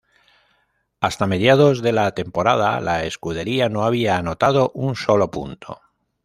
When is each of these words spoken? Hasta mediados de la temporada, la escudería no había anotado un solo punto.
Hasta 0.99 1.27
mediados 1.27 1.83
de 1.83 1.91
la 1.91 2.15
temporada, 2.15 2.79
la 2.79 3.03
escudería 3.03 3.69
no 3.69 3.83
había 3.83 4.17
anotado 4.17 4.71
un 4.73 4.95
solo 4.95 5.29
punto. 5.29 5.79